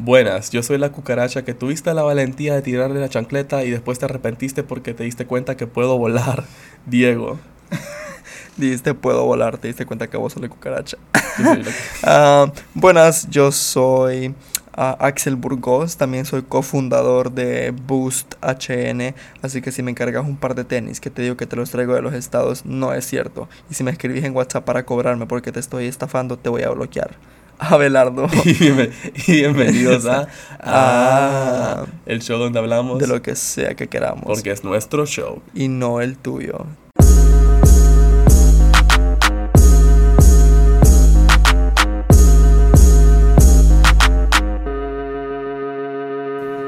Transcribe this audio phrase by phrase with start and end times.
[0.00, 3.98] Buenas, yo soy la cucaracha que tuviste la valentía de tirarle la chancleta y después
[3.98, 6.44] te arrepentiste porque te diste cuenta que puedo volar.
[6.86, 7.40] Diego.
[8.56, 10.96] Dijiste puedo volar, te diste cuenta que vos sos la cucaracha.
[12.04, 14.36] Ah, buenas, yo soy
[14.72, 20.36] ah, Axel Burgos, también soy cofundador de Boost HN, así que si me encargas un
[20.36, 23.04] par de tenis que te digo que te los traigo de los estados, no es
[23.04, 23.48] cierto.
[23.68, 26.70] Y si me escribís en WhatsApp para cobrarme porque te estoy estafando, te voy a
[26.70, 27.16] bloquear.
[27.58, 28.28] Abelardo.
[28.44, 30.28] y bienvenidos a,
[30.60, 34.24] a, el show donde hablamos de lo que sea que queramos.
[34.24, 35.42] Porque es nuestro show.
[35.54, 36.66] Y no el tuyo.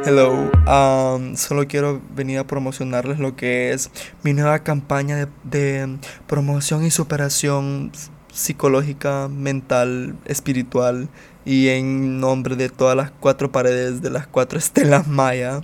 [0.02, 3.90] Hello, um, solo quiero venir a promocionarles lo que es
[4.24, 7.92] mi nueva campaña de, de promoción y superación
[8.32, 11.08] psicológica, mental, espiritual
[11.44, 15.60] y en nombre de todas las cuatro paredes de las cuatro estelas maya.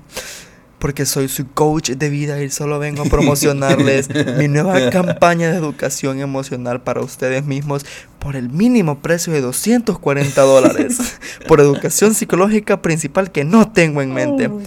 [0.79, 4.09] Porque soy su coach de vida y solo vengo a promocionarles
[4.39, 7.87] mi nueva campaña de educación emocional para ustedes mismos
[8.19, 11.19] por el mínimo precio de 240 dólares.
[11.49, 14.49] por educación psicológica principal que no tengo en mente.
[14.49, 14.61] Oh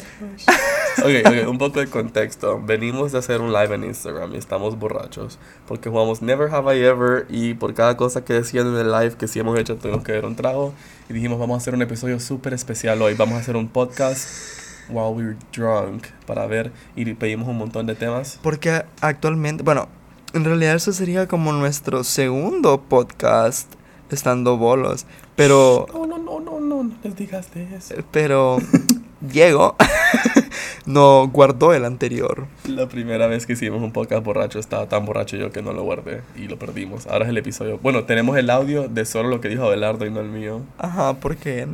[0.97, 2.61] ok, ok, un poco de contexto.
[2.61, 5.39] Venimos de hacer un live en Instagram y estamos borrachos.
[5.67, 9.15] Porque jugamos Never Have I Ever y por cada cosa que decían en el live
[9.17, 10.73] que sí hemos hecho tuvimos que ver un trago.
[11.09, 13.13] Y dijimos, vamos a hacer un episodio súper especial hoy.
[13.15, 14.27] Vamos a hacer un podcast
[14.89, 18.39] while we're drunk para ver y pedimos un montón de temas.
[18.41, 19.87] Porque actualmente, bueno,
[20.33, 23.73] en realidad eso sería como nuestro segundo podcast
[24.11, 25.05] estando bolos.
[25.35, 25.85] Pero...
[25.93, 27.95] No, no, no, no, no, no les digas de eso.
[28.11, 28.57] Pero
[29.21, 29.75] Diego
[30.89, 32.47] no guardó el anterior.
[32.67, 35.83] La primera vez que hicimos un podcast borracho estaba tan borracho yo que no lo
[35.83, 37.05] guardé y lo perdimos.
[37.05, 37.77] Ahora es el episodio.
[37.77, 40.61] Bueno, tenemos el audio de solo lo que dijo Abelardo y no el mío.
[40.79, 41.67] Ajá, porque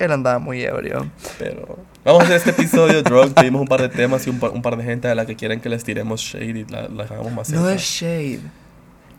[0.00, 1.08] él andaba muy ebrio.
[1.38, 3.34] Pero vamos a hacer este episodio drunk.
[3.34, 5.68] Pedimos un par de temas y un par, de gente a la que quieren que
[5.68, 8.40] les tiremos shade y la, la hagamos más No es shade.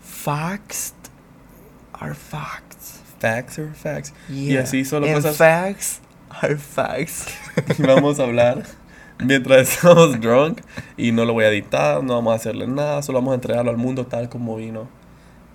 [0.04, 0.94] Facts
[1.94, 3.00] are facts.
[3.20, 4.14] Facts are facts.
[4.30, 5.38] Y así solo cosas.
[5.38, 7.28] Facts are facts.
[7.78, 8.66] vamos a hablar
[9.20, 10.62] mientras estamos drunk
[10.98, 13.72] y no lo voy a editar, no vamos a hacerle nada, solo vamos a entregarlo
[13.72, 14.99] al mundo tal como vino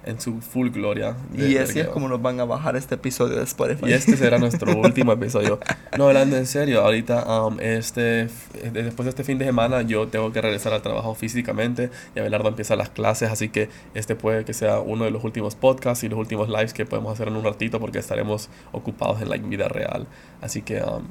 [0.07, 1.17] en su full gloria.
[1.33, 3.91] Y así es como nos van a bajar este episodio de Spotify.
[3.91, 5.59] Y este será nuestro último episodio.
[5.97, 8.29] No, hablando en serio, ahorita, um, este,
[8.73, 12.49] después de este fin de semana, yo tengo que regresar al trabajo físicamente y Abelardo
[12.49, 16.09] empieza las clases, así que este puede que sea uno de los últimos podcasts y
[16.09, 19.69] los últimos lives que podemos hacer en un ratito porque estaremos ocupados en la vida
[19.69, 20.07] real.
[20.41, 21.05] Así que, um,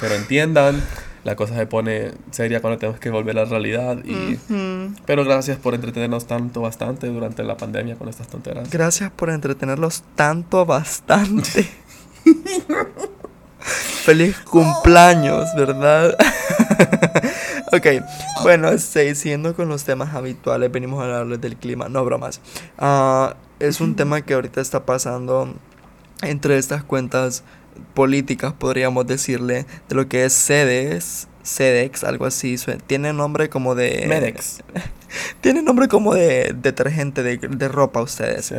[0.00, 0.82] pero entiendan,
[1.24, 3.98] la cosa se pone seria cuando tenemos que volver a la realidad.
[4.04, 4.38] Y,
[5.04, 8.28] Pero gracias por entretenernos tanto, bastante durante la pandemia con estas
[8.70, 11.68] Gracias por entretenerlos tanto, bastante.
[13.60, 16.16] Feliz cumpleaños, ¿verdad?
[17.72, 17.86] ok,
[18.42, 22.40] bueno, siguiendo con los temas habituales, venimos a hablarles del clima, no bromas.
[22.80, 25.54] Uh, es un tema que ahorita está pasando
[26.22, 27.42] entre estas cuentas
[27.94, 32.56] políticas, podríamos decirle, de lo que es sedes, sedex, algo así.
[32.86, 34.06] Tiene nombre como de...
[34.08, 34.62] Medex.
[35.40, 38.52] Tiene nombre como de detergente de, de ropa ustedes.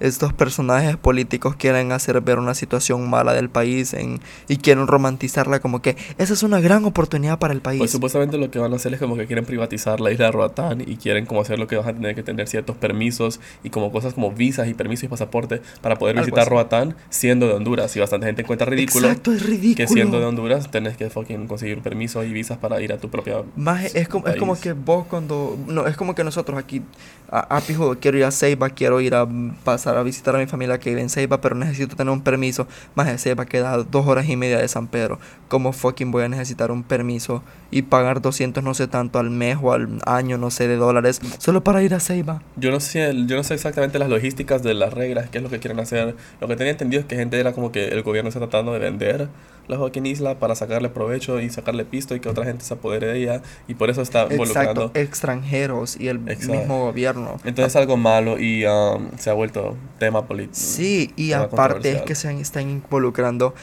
[0.00, 5.60] Estos personajes políticos quieren hacer ver una situación mala del país en, y quieren romantizarla
[5.60, 7.78] como que esa es una gran oportunidad para el país.
[7.78, 10.32] Pues supuestamente lo que van a hacer es como que quieren privatizar la isla de
[10.32, 13.70] Roatán y quieren como hacer lo que vas a tener que tener ciertos permisos y
[13.70, 17.94] como cosas como visas y permisos y pasaporte para poder visitar Roatán siendo de Honduras.
[17.96, 19.08] Y bastante gente encuentra ridículo.
[19.08, 19.76] Exacto, es ridículo.
[19.76, 23.08] Que siendo de Honduras tenés que fucking conseguir permisos y visas para ir a tu
[23.10, 23.42] propia...
[23.56, 26.82] Más es como, es como que vos cuando no, es como que nosotros aquí,
[27.30, 27.60] a, a
[28.00, 29.26] quiero ir a Ceiba, quiero ir a
[29.64, 32.66] pasar a visitar a mi familia que vive en Ceiba, pero necesito tener un permiso.
[32.94, 35.18] Más de Ceiba queda dos horas y media de San Pedro.
[35.48, 39.58] ¿Cómo fucking voy a necesitar un permiso y pagar 200 no sé tanto al mes
[39.60, 42.42] o al año, no sé, de dólares, solo para ir a Ceiba?
[42.56, 45.50] Yo no sé, yo no sé exactamente las logísticas de las reglas, qué es lo
[45.50, 46.16] que quieren hacer.
[46.40, 48.78] Lo que tenía entendido es que gente era como que el gobierno está tratando de
[48.78, 49.28] vender
[49.68, 53.08] la Joaquín Isla para sacarle provecho y sacarle pisto y que otra gente se apodere
[53.08, 55.55] de ella y por eso está involucrando extranjeros
[55.98, 57.36] y el mismo gobierno.
[57.44, 60.56] Entonces es algo malo y um, se ha vuelto tema político.
[60.56, 63.54] Sí, y aparte es que se están involucrando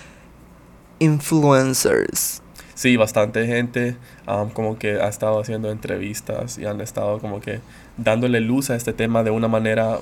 [1.00, 2.42] influencers.
[2.76, 3.96] Sí, bastante gente
[4.28, 7.60] um, como que ha estado haciendo entrevistas y han estado como que
[7.98, 10.00] dándole luz a este tema de una manera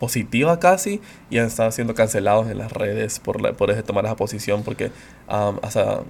[0.00, 4.16] positiva casi y han estado siendo cancelados en las redes por, por ese tomar esa
[4.16, 4.86] posición porque
[5.28, 6.00] um, hasta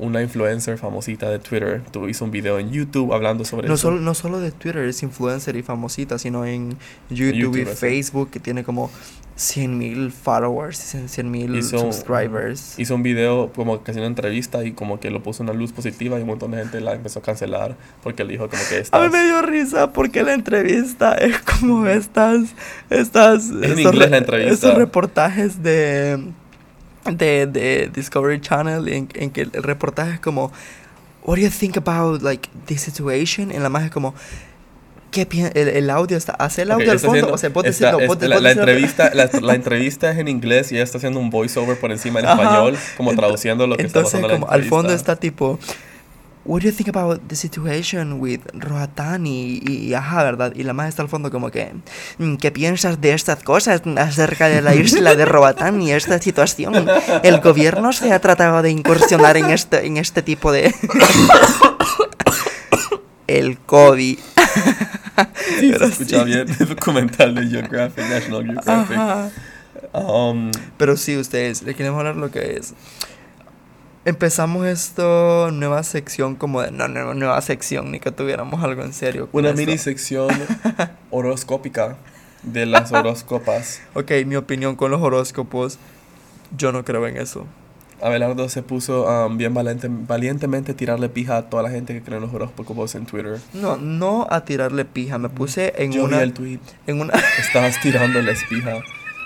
[0.00, 4.00] una influencer famosita de Twitter tu, hizo un video en YouTube hablando sobre no Solo,
[4.00, 6.76] no solo de Twitter es influencer y famosita, sino en
[7.10, 8.90] YouTube, y Facebook que tiene como
[9.36, 12.78] 100 mil followers, 100 mil subscribers.
[12.78, 15.72] Hizo un video como que haciendo una entrevista y como que lo puso una luz
[15.72, 18.74] positiva y un montón de gente la empezó a cancelar porque le dijo como que
[18.74, 19.12] A mí estás...
[19.12, 22.54] me dio risa porque la entrevista es como estas,
[22.90, 24.52] estas, en estos inglés la entrevista.
[24.52, 26.32] estos reportajes de,
[27.16, 30.52] de, de Discovery Channel en, en que el reportaje es como,
[31.24, 33.50] what do you think about like this situation?
[33.52, 34.14] En la más es como,
[35.10, 35.26] ¿qué?
[35.54, 37.92] El, el audio está, hace el audio al está fondo, haciendo- o sea, vos está-
[37.94, 41.18] vos- está- la, la entrevista, la, la entrevista es en inglés y ella está haciendo
[41.20, 42.42] un voiceover por encima en Ajá.
[42.42, 45.58] español, como traduciendo lo que está Entonces, pasando en la como al fondo está tipo,
[46.44, 50.52] What do you think about the situation with Roatán y, y, ajá, verdad?
[50.56, 51.72] Y la más está al fondo como que,
[52.18, 56.86] "Mm, ¿qué piensas de estas cosas acerca de la isla de Roatán y esta situación?
[57.22, 60.74] El gobierno se ha tratado de incursionar en este, en este tipo de...
[63.26, 64.18] El COVID.
[65.60, 66.24] Sí, se escucha sí.
[66.24, 68.98] bien el documental de Geographic, National Geographic.
[69.92, 72.74] Um, Pero sí, ustedes, le queremos hablar lo que es.
[74.04, 76.70] Empezamos esto, nueva sección como de...
[76.70, 79.28] No, no, nueva sección, ni que tuviéramos algo en serio.
[79.32, 79.60] una esto.
[79.60, 80.30] mini sección
[81.10, 81.96] horoscópica
[82.42, 83.82] de las horóscopas.
[83.92, 85.78] Ok, mi opinión con los horóscopos,
[86.56, 87.46] yo no creo en eso.
[88.00, 92.16] Abelardo se puso um, bien valiente, valientemente tirarle pija a toda la gente que cree
[92.16, 93.38] en los horóscopos en Twitter.
[93.52, 96.16] No, no a tirarle pija, me puse en Yo una...
[96.16, 96.60] vi el tweet.
[96.86, 97.12] En una...
[97.38, 98.80] Estabas tirándoles pija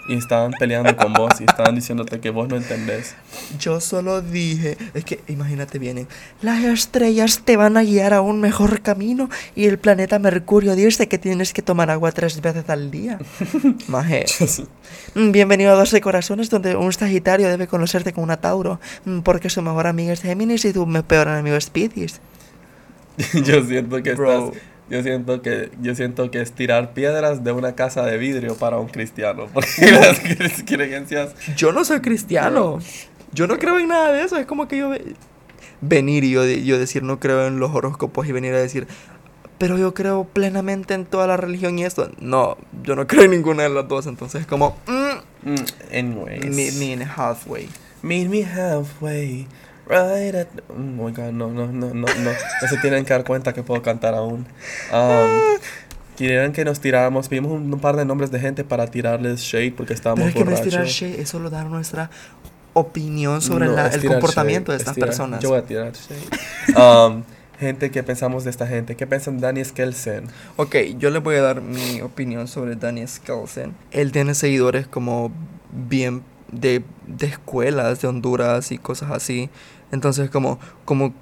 [0.07, 3.15] y estaban peleando con vos y estaban diciéndote que vos no entendés.
[3.59, 6.07] Yo solo dije, es que imagínate bien,
[6.43, 11.09] las estrellas te van a guiar a un mejor camino y el planeta Mercurio dice
[11.09, 13.19] que tienes que tomar agua tres veces al día.
[13.89, 14.27] Maje,
[15.15, 19.51] mm, bienvenido a 12 corazones donde un Sagitario debe conocerte con una Tauro, mm, porque
[19.51, 22.21] su mejor amiga es Géminis y tu peor enemigo es Piscis.
[23.45, 24.49] yo siento que Bro.
[24.49, 28.55] estás yo siento que yo siento que es tirar piedras de una casa de vidrio
[28.57, 32.79] para un cristiano porque las cre- creencias Yo no soy cristiano.
[33.33, 34.37] Yo no creo en nada de eso.
[34.37, 35.15] Es como que yo ve-
[35.81, 38.87] venir y yo, yo decir no creo en los horóscopos y venir a decir,
[39.59, 42.11] pero yo creo plenamente en toda la religión y esto.
[42.21, 44.07] No, yo no creo en ninguna de las dos.
[44.07, 45.65] Entonces es como, mm, Mm,
[45.95, 47.69] anyways me, me in halfway.
[48.03, 49.47] Meet me halfway,
[49.89, 50.49] right at...
[50.69, 52.31] Oh my god, no, no, no, no, no.
[52.63, 54.47] No se tienen que dar cuenta que puedo cantar aún.
[54.93, 55.59] Um,
[56.17, 59.73] querían que nos tiráramos, pedimos un, un par de nombres de gente para tirarles shade
[59.73, 60.97] porque Pero estábamos es que no es tirar borrachos.
[61.01, 62.11] shade, es solo dar nuestra
[62.73, 65.41] opinión sobre No, la- el comportamiento shade, de es estas tirar- personas.
[65.41, 66.77] Yo voy a tirar shade.
[66.81, 67.23] Um,
[67.59, 68.97] gente, ¿qué pensamos de esta gente?
[68.97, 70.25] ¿Qué piensan de Danny Skelsen?
[70.57, 73.75] Ok, yo le voy a dar mi opinión sobre Danny Skelsen.
[73.93, 75.31] Él tiene seguidores como
[75.73, 79.51] bien de, de escuelas de Honduras y cosas así.
[79.93, 81.13] Entonces como, como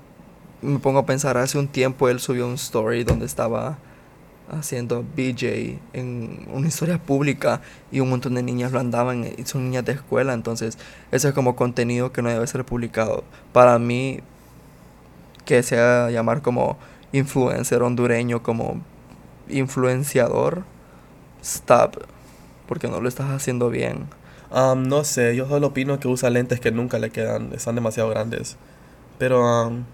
[0.63, 3.79] me pongo a pensar, hace un tiempo él subió un story donde estaba
[4.51, 9.65] haciendo BJ en una historia pública y un montón de niñas lo andaban y son
[9.65, 10.35] niñas de escuela.
[10.35, 10.79] Entonces
[11.11, 13.25] eso es como contenido que no debe ser publicado.
[13.53, 14.21] Para mí,
[15.45, 16.79] que se haga llamar como
[17.13, 18.81] influencer hondureño, como
[19.49, 20.65] influenciador,
[21.43, 21.97] stop,
[22.67, 24.07] porque no lo estás haciendo bien.
[24.53, 28.11] Um, no sé, yo solo opino que usa lentes que nunca le quedan, están demasiado
[28.11, 28.57] grandes.
[29.19, 29.85] Pero, um,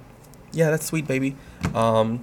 [0.53, 1.37] yeah, that's sweet, baby.
[1.75, 2.21] Um,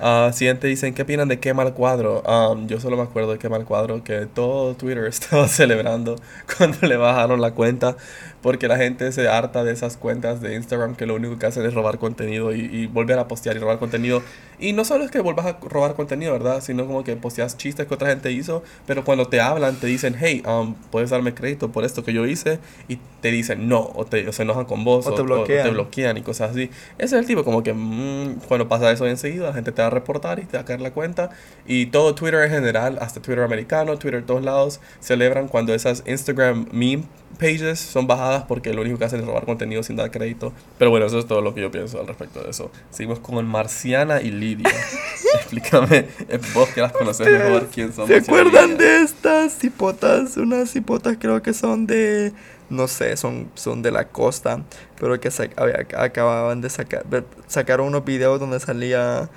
[0.00, 2.22] ah, siguiente dicen, ¿qué opinan de quema cuadro?
[2.22, 6.16] Um, yo solo me acuerdo de quema cuadro que todo Twitter estaba celebrando
[6.56, 7.96] cuando le bajaron la cuenta.
[8.42, 11.64] Porque la gente se harta de esas cuentas de Instagram que lo único que hacen
[11.66, 14.22] es robar contenido y, y volver a postear y robar contenido.
[14.62, 16.62] Y no solo es que vuelvas a robar contenido, ¿verdad?
[16.62, 20.14] Sino como que posteas chistes que otra gente hizo, pero cuando te hablan te dicen,
[20.16, 24.04] hey, um, puedes darme crédito por esto que yo hice, y te dicen no, o,
[24.04, 25.64] te, o se enojan con vos, O te bloquean.
[25.64, 26.70] te bloquean y cosas así.
[26.96, 29.88] Ese es el tipo, como que mm, cuando pasa eso enseguida, la gente te va
[29.88, 31.30] a reportar y te va a caer la cuenta.
[31.66, 36.04] Y todo Twitter en general, hasta Twitter americano, Twitter de todos lados, celebran cuando esas
[36.06, 37.02] Instagram meme
[37.38, 40.52] pages son bajadas porque lo único que hacen es robar contenido sin dar crédito.
[40.78, 42.70] Pero bueno, eso es todo lo que yo pienso al respecto de eso.
[42.90, 44.70] Seguimos con Marciana y Lidia.
[45.34, 46.08] Explícame,
[46.54, 48.06] vos que las conoces mejor, quién son.
[48.06, 50.36] ¿Se acuerdan de estas cipotas?
[50.36, 52.32] Unas cipotas creo que son de...
[52.70, 54.62] No sé, son, son de la costa,
[54.98, 57.04] pero que había- acababan de sacar...
[57.46, 59.28] Sacaron unos videos donde salía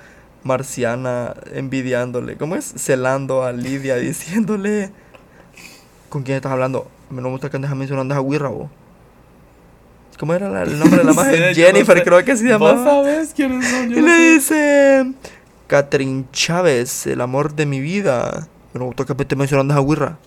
[0.42, 2.64] Marciana envidiándole, ¿cómo es?
[2.76, 4.90] Celando a Lidia, diciéndole...
[6.08, 6.88] ¿Con quién estás hablando?
[7.10, 8.70] Me no gusta que andes mencionando a Wirra, vos.
[10.18, 11.54] ¿Cómo era la- el nombre de la Sí, mujer?
[11.54, 12.04] yo no Jennifer, sé.
[12.04, 12.84] creo que se ¿Vos llamaba.
[12.84, 13.90] sabes quiénes son?
[13.90, 14.34] Yo Y no le sé.
[14.34, 15.12] dice,
[15.66, 18.48] Catherine Chávez, el amor de mi vida.
[18.72, 20.18] Me no gusta que me estés mencionando a Wirra.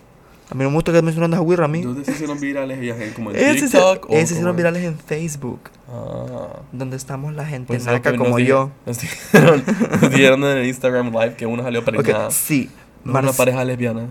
[0.50, 1.82] A mí no me gusta que estés mencionando a Wirra a mí.
[1.82, 2.98] ¿Dónde se hicieron virales ellas?
[3.00, 4.10] ¿En- ¿Como en Ese se, TikTok?
[4.10, 6.60] o ese se hicieron virales en Facebook, Ah.
[6.72, 8.70] donde estamos la gente Pues naca como nos yo.
[8.86, 9.62] Nos dijeron,
[10.02, 12.30] nos dijeron en el Instagram Live que uno salió Ok, preñada.
[12.32, 12.68] sí.
[13.04, 14.08] No, una pareja lesbiana.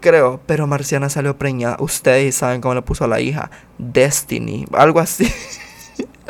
[0.00, 1.76] Creo, pero Marciana salió preñada.
[1.80, 3.50] Ustedes saben cómo le puso a la hija.
[3.78, 5.30] Destiny, algo así.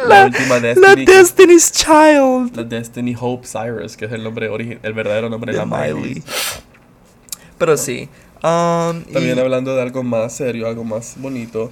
[0.08, 1.04] La, última La Destiny.
[1.04, 2.56] Destiny's Child.
[2.56, 4.48] la Destiny Hope Cyrus, que es el nombre
[4.82, 5.94] el verdadero nombre de la Miley.
[5.94, 6.22] Miley.
[7.58, 8.08] Pero sí.
[8.42, 11.70] um, También y- hablando de algo más serio, algo más bonito,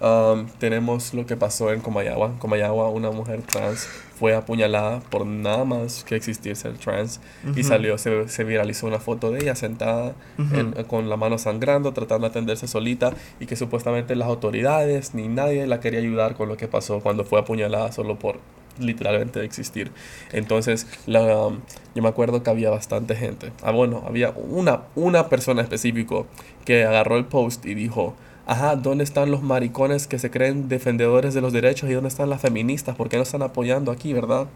[0.00, 2.26] um, tenemos lo que pasó en Comayagua.
[2.28, 3.86] En Comayagua, una mujer trans
[4.18, 7.62] fue apuñalada por nada más que existir ser trans y Ujú.
[7.68, 10.86] salió, se, se viralizó una foto de ella sentada en- Ujú.
[10.86, 15.66] con la mano sangrando, tratando de atenderse solita y que supuestamente las autoridades ni nadie
[15.68, 18.40] la quería ayudar con lo que pasó cuando fue apuñalada solo por
[18.80, 19.90] literalmente existir.
[20.32, 21.58] Entonces, la, um,
[21.94, 23.52] yo me acuerdo que había bastante gente.
[23.62, 26.26] Ah, bueno, había una, una persona específico
[26.64, 28.14] que agarró el post y dijo,
[28.48, 32.28] ajá, ¿dónde están los maricones que se creen defendedores de los derechos y dónde están
[32.30, 32.96] las feministas?
[32.96, 34.46] ¿Por qué no están apoyando aquí, verdad?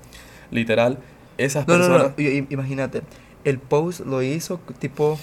[0.50, 0.98] Literal,
[1.38, 2.12] esas No, no, personas...
[2.18, 2.22] no.
[2.24, 3.02] i- Imagínate.
[3.44, 5.18] El post lo hizo tipo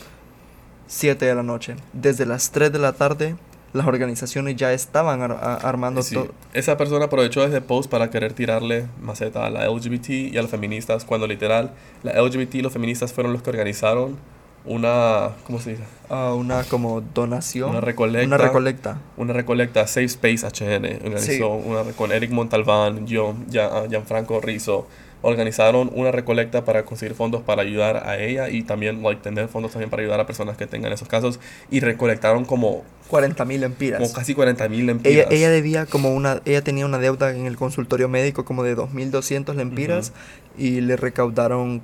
[0.87, 1.75] 7 de la noche.
[1.93, 3.35] Desde las 3 de la tarde,
[3.73, 6.29] las organizaciones ya estaban ar- armando Sí, todo.
[6.53, 10.49] Esa persona aprovechó ese post para querer tirarle maceta a la LGBT y a las
[10.51, 11.73] feministas, cuando literal
[12.03, 14.17] la LGBT y los feministas fueron los que organizaron
[14.65, 15.83] una, ¿cómo se dice?
[16.09, 17.69] a una como donación.
[17.69, 18.25] Una recolecta.
[18.27, 18.97] Una recolecta.
[19.17, 21.39] Una recolecta, Safe Space HN organizó Sí.
[21.41, 24.87] una con Eric Montalbán, Gian- ah, Gianfranco Rizzo.
[25.21, 29.71] Organizaron una recolecta para conseguir fondos para ayudar a ella y también like, tener fondos
[29.73, 31.39] también para ayudar a personas que tengan esos casos.
[31.69, 33.99] Y recolectaron como, 40 mil empiras.
[34.01, 35.27] como casi 40 mil Ella, lempiras.
[35.29, 39.55] ella debía como una, ella tenía una deuda en el consultorio médico como de 2.200
[39.55, 40.13] lempiras
[40.57, 41.81] y le recaudaron,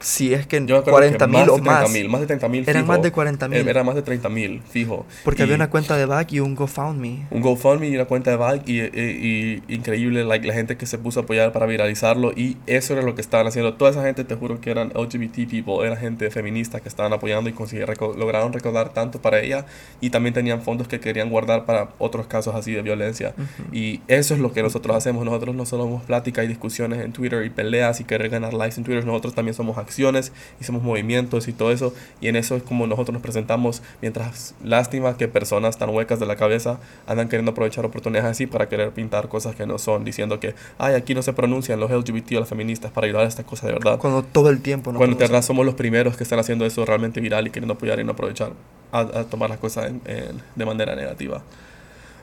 [0.00, 1.90] si es que Yo me acuerdo que 40 mil más o de 30 más.
[1.90, 2.68] mil, más de 30 mil.
[2.68, 3.68] Eran más de 40 mil.
[3.68, 5.06] Era más de 30 mil, fijo.
[5.24, 7.26] Porque Y había una cuenta de back y un GoFundMe.
[7.30, 10.86] un GoFundMe y una cuenta de bike y, y- y increíble like, la gente que
[10.86, 13.74] se puso a apoyar para viralizarlo y eso era lo que estaban haciendo.
[13.74, 17.50] Toda esa gente, te juro que eran LGBT people, era gente feminista que estaban apoyando
[17.50, 19.66] y reco- lograron recaudar tanto para ella
[20.00, 23.34] y también tenían fondos que querían guardar para otros casos así de violencia.
[23.72, 25.24] Y eso es lo que nosotros hacemos.
[25.24, 28.76] Nosotros no solo somos plática y discusiones en Twitter y peleas y querer ganar likes
[28.78, 30.32] en Twitter, nosotros también somos acciones
[30.64, 31.94] somos movimientos y todo eso.
[32.20, 33.82] Y en eso es como nosotros nos presentamos.
[34.02, 38.68] Mientras lástima que personas tan huecas de la cabeza andan queriendo aprovechar oportunidades así para
[38.68, 42.32] querer pintar cosas que no son, diciendo que, ay, aquí no se pronuncian los LGBT
[42.36, 43.98] o las feministas para ayudar a esta cosa de verdad.
[43.98, 45.32] Cuando todo el tiempo no Cuando conoce.
[45.32, 48.12] verdad somos los primeros que están haciendo eso realmente viral y queriendo apoyar y no
[48.12, 48.52] aprovechar
[48.92, 51.42] a, a tomar las cosas en- en- de manera negativa.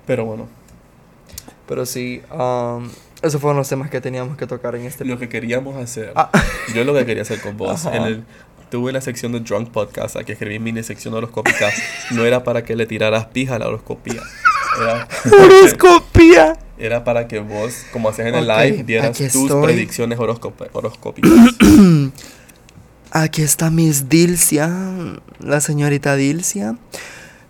[0.06, 0.48] Pero bueno,
[1.68, 2.88] Pero sí, um,
[3.22, 6.30] esos fueron los temas que teníamos que tocar en este lo que queríamos hacer, Ah.
[6.76, 8.24] yo lo que quería hacer con vos, en el,
[8.70, 11.70] tuve la sección de Drunk Podcast, a que escribí mini sección horoscópica,
[12.12, 14.22] no era para que le tiraras pija a la horoscopía,
[14.80, 15.08] era,
[15.44, 16.58] ¡Horoscopía!
[16.78, 19.64] era para que vos, como hacías en el live, dieras tus estoy.
[19.64, 21.32] predicciones horoscópicas.
[23.12, 24.70] Aquí está Miss Dilcia,
[25.40, 26.76] la señorita Dilcia.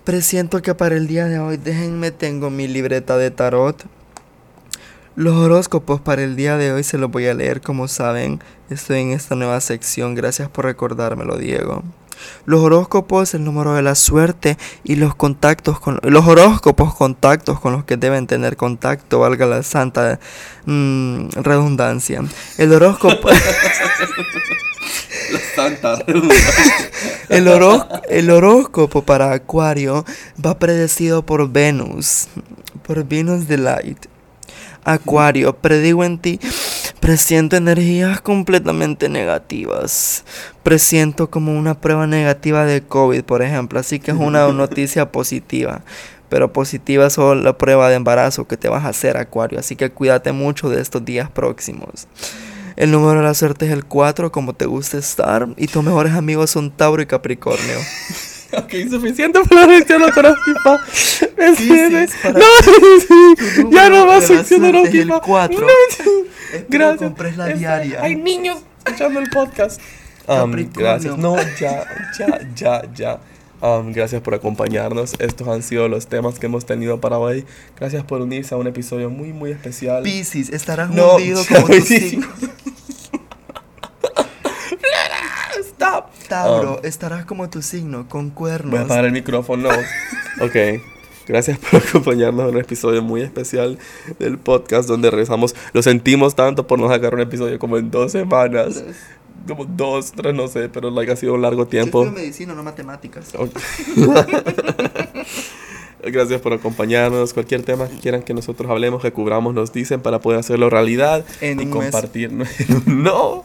[0.03, 3.83] Presiento que para el día de hoy, déjenme, tengo mi libreta de tarot.
[5.15, 8.99] Los horóscopos para el día de hoy se los voy a leer, como saben, estoy
[8.99, 11.83] en esta nueva sección, gracias por recordármelo, Diego.
[12.45, 17.73] Los horóscopos, el número de la suerte y los contactos con los horóscopos, contactos con
[17.73, 20.19] los que deben tener contacto, valga la santa
[20.65, 22.21] mm, redundancia.
[22.57, 23.29] El horóscopo
[25.55, 25.97] Santa
[27.29, 30.03] El, horó- el horóscopo para Acuario
[30.43, 32.27] va predecido por Venus,
[32.85, 34.05] por Venus de Light.
[34.85, 36.39] Acuario, predigo en ti,
[36.99, 40.23] presiento energías completamente negativas.
[40.61, 45.81] Presiento como una prueba negativa de COVID, por ejemplo, así que es una noticia positiva.
[46.29, 49.75] Pero positiva es solo la prueba de embarazo que te vas a hacer, Acuario, así
[49.75, 52.07] que cuídate mucho de estos días próximos.
[52.75, 55.47] El número de la suerte es el 4, como te gusta estar.
[55.57, 57.77] Y tus mejores amigos son Tauro y Capricornio.
[58.63, 60.79] Ok, suficiente para la sección horoscópica.
[61.37, 62.11] ¿Me entiendes?
[62.21, 65.19] para- No, ya no más de sección horoscópica.
[65.19, 65.59] 4.
[65.59, 65.67] No,
[66.69, 66.97] Gracias.
[66.99, 68.01] compres la Este, diaria.
[68.01, 69.81] Hay niños escuchando el podcast.
[70.27, 71.17] Um, gracias.
[71.17, 71.85] No, ya,
[72.17, 73.19] ya, ya, ya.
[73.61, 75.13] Um, gracias por acompañarnos.
[75.19, 77.45] Estos han sido los temas que hemos tenido para hoy.
[77.79, 80.03] Gracias por unirse a un episodio muy, muy especial.
[80.03, 82.09] Piscis, estarás No, hundido como me tu dije.
[82.09, 82.27] signo.
[85.59, 86.09] Stop.
[86.43, 88.79] Tauro, Um, estarás como tu signo, con Voy a cuernos.
[88.81, 89.69] apagar el micrófono.
[90.41, 90.55] ok.
[91.27, 93.79] Gracias por acompañarnos en un episodio muy especial
[94.19, 95.55] del podcast donde regresamos.
[95.73, 98.83] Lo sentimos tanto por no sacar un episodio como en dos semanas.
[99.47, 102.03] Como dos, tres, no sé, pero like, ha sido un largo Yo tiempo.
[102.03, 103.33] estudio medicina, no matemáticas.
[103.35, 103.51] Ok.
[106.05, 107.33] Gracias por acompañarnos.
[107.33, 111.25] Cualquier tema que quieran que nosotros hablemos, que cubramos, nos dicen para poder hacerlo realidad
[111.41, 112.31] En y compartir.
[112.85, 113.43] no,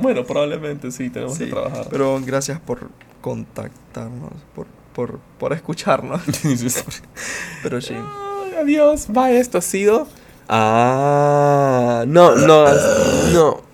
[0.00, 1.86] bueno, probablemente sí, tenemos Sí, que trabajar.
[1.90, 2.88] Pero gracias por
[3.20, 6.22] contactarnos, por por, por escucharnos.
[7.62, 7.94] Pero sí.
[8.60, 10.06] adiós, va, esto ha sido.
[10.48, 12.66] Ah, no, no,
[13.32, 13.71] no.